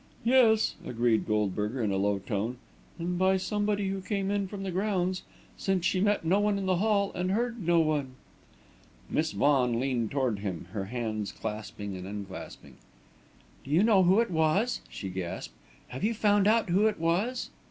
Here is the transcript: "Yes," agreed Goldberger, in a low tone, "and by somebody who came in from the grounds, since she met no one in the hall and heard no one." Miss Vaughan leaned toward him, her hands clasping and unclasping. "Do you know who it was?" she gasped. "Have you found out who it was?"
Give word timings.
"Yes," 0.23 0.73
agreed 0.83 1.27
Goldberger, 1.27 1.79
in 1.79 1.91
a 1.91 1.95
low 1.97 2.17
tone, 2.17 2.57
"and 2.97 3.19
by 3.19 3.37
somebody 3.37 3.89
who 3.89 4.01
came 4.01 4.31
in 4.31 4.47
from 4.47 4.63
the 4.63 4.71
grounds, 4.71 5.21
since 5.57 5.85
she 5.85 6.01
met 6.01 6.25
no 6.25 6.39
one 6.39 6.57
in 6.57 6.65
the 6.65 6.77
hall 6.77 7.11
and 7.13 7.29
heard 7.29 7.61
no 7.63 7.79
one." 7.81 8.15
Miss 9.11 9.31
Vaughan 9.31 9.79
leaned 9.79 10.09
toward 10.09 10.39
him, 10.39 10.65
her 10.71 10.85
hands 10.85 11.31
clasping 11.31 11.95
and 11.95 12.07
unclasping. 12.07 12.77
"Do 13.63 13.69
you 13.69 13.83
know 13.83 14.01
who 14.01 14.19
it 14.19 14.31
was?" 14.31 14.81
she 14.89 15.07
gasped. 15.11 15.53
"Have 15.89 16.03
you 16.03 16.15
found 16.15 16.47
out 16.47 16.69
who 16.69 16.87
it 16.87 16.97
was?" 16.97 17.51